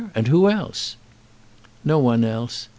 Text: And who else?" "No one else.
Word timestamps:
And 0.15 0.29
who 0.29 0.49
else?" 0.49 0.95
"No 1.85 1.99
one 1.99 2.23
else. 2.23 2.67